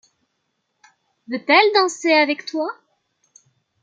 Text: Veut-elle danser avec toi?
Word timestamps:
Veut-elle 1.27 1.73
danser 1.75 2.11
avec 2.13 2.47
toi? 2.47 2.67